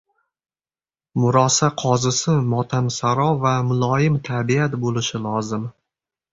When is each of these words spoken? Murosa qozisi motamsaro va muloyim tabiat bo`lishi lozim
Murosa 1.23 1.69
qozisi 1.83 2.33
motamsaro 2.55 3.29
va 3.45 3.53
muloyim 3.71 4.19
tabiat 4.33 4.81
bo`lishi 4.87 5.25
lozim 5.31 5.73